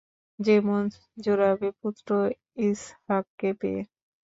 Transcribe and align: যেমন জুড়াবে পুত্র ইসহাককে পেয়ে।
যেমন 0.39 0.81
জুড়াবে 1.17 1.69
পুত্র 1.79 2.09
ইসহাককে 2.63 3.49
পেয়ে। 3.59 3.81